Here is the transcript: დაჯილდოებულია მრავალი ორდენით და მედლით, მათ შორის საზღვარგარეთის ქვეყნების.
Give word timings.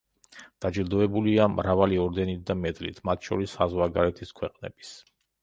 დაჯილდოებულია 0.65 1.45
მრავალი 1.57 1.99
ორდენით 2.05 2.41
და 2.49 2.57
მედლით, 2.63 3.03
მათ 3.11 3.29
შორის 3.29 3.55
საზღვარგარეთის 3.61 4.35
ქვეყნების. 4.43 4.97